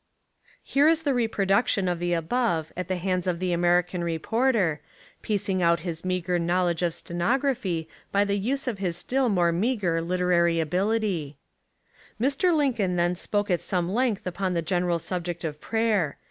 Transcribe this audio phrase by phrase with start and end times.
[0.63, 4.81] "Here Is the reproduction of the above at the hands of the American reporter,
[5.21, 10.01] piecing out his meagre knowledge of stenography by the use of his still more meagre
[10.01, 11.37] literary ability:
[12.19, 12.51] "Mr.
[12.51, 16.17] Lincoln then spoke at some length upon the gen eral subject of prayer.